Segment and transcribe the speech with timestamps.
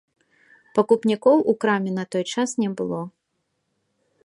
[0.77, 3.01] Пакупнікоў у краме на той час не было.